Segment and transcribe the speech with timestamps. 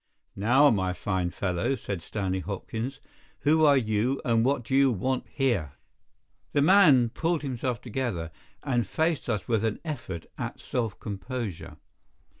[0.35, 2.99] "Now, my fine fellow," said Stanley Hopkins,
[3.41, 5.73] "who are you, and what do you want here?"
[6.53, 8.31] The man pulled himself together,
[8.63, 11.77] and faced us with an effort at self composure.